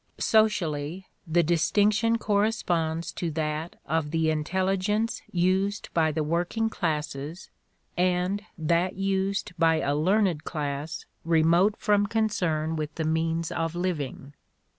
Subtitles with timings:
[0.17, 7.51] Socially, the distinction corresponds to that of the intelligence used by the working classes
[7.95, 14.33] and that used by a learned class remote from concern with the means of living.